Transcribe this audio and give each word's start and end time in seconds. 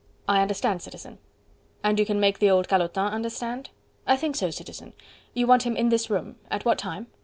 "I 0.27 0.41
understand, 0.41 0.81
Citizen." 0.81 1.19
"And 1.83 1.99
you 1.99 2.07
can 2.07 2.19
make 2.19 2.39
the 2.39 2.49
old 2.49 2.67
calotin 2.67 3.11
understand?" 3.11 3.69
"I 4.07 4.17
think 4.17 4.35
so, 4.35 4.49
Citizen.... 4.49 4.93
You 5.35 5.45
want 5.45 5.61
him 5.61 5.75
in 5.77 5.89
this 5.89 6.09
room.... 6.09 6.37
At 6.49 6.65
what 6.65 6.79
time?" 6.79 7.05